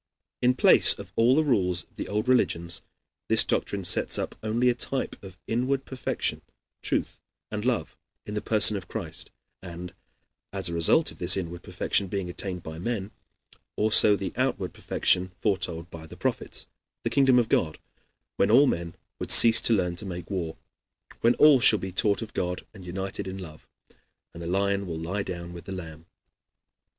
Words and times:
In 0.41 0.55
place 0.55 0.97
of 0.97 1.13
all 1.15 1.35
the 1.35 1.43
rules 1.43 1.83
of 1.83 1.95
the 1.95 2.07
old 2.07 2.27
religions, 2.27 2.81
this 3.29 3.45
doctrine 3.45 3.83
sets 3.83 4.17
up 4.17 4.33
only 4.41 4.67
a 4.69 4.73
type 4.73 5.15
of 5.23 5.37
inward 5.45 5.85
perfection, 5.85 6.41
truth, 6.81 7.21
and 7.51 7.63
love 7.63 7.95
in 8.25 8.33
the 8.33 8.41
person 8.41 8.75
of 8.75 8.87
Christ, 8.87 9.29
and 9.61 9.93
as 10.51 10.67
a 10.67 10.73
result 10.73 11.11
of 11.11 11.19
this 11.19 11.37
inward 11.37 11.61
perfection 11.61 12.07
being 12.07 12.31
attained 12.31 12.63
by 12.63 12.79
men 12.79 13.11
also 13.75 14.15
the 14.15 14.33
outward 14.35 14.73
perfection 14.73 15.33
foretold 15.39 15.91
by 15.91 16.07
the 16.07 16.17
Prophets 16.17 16.65
the 17.03 17.11
kingdom 17.11 17.37
of 17.37 17.47
God, 17.47 17.77
when 18.37 18.49
all 18.49 18.65
men 18.65 18.95
will 19.19 19.29
cease 19.29 19.61
to 19.61 19.73
learn 19.73 19.95
to 19.97 20.05
make 20.07 20.31
war, 20.31 20.57
when 21.19 21.35
all 21.35 21.59
shall 21.59 21.77
be 21.77 21.91
taught 21.91 22.23
of 22.23 22.33
God 22.33 22.65
and 22.73 22.87
united 22.87 23.27
in 23.27 23.37
love, 23.37 23.67
and 24.33 24.41
the 24.41 24.47
lion 24.47 24.87
will 24.87 24.97
lie 24.97 25.21
down 25.21 25.53
with 25.53 25.65
the 25.65 25.71
lamb. 25.75 26.07